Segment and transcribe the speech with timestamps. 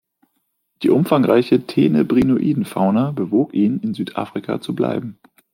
[0.81, 5.19] Die umfangreiche Tenebrioniden-Fauna bewog ihn, in Südafrika zu bleiben.